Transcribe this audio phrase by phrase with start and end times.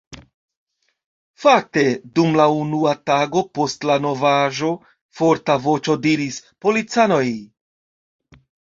[1.43, 1.83] Fakte,
[2.15, 4.73] dum la unua tago post la novaĵo
[5.21, 7.25] forta voĉo diris: Policanoj!